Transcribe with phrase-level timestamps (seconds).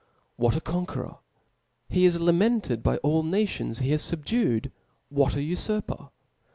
[0.35, 1.17] What a conqueror!
[1.87, 4.71] he is lamented by all the nations he has fubdued
[5.09, 6.09] 1 What ai) ulurper!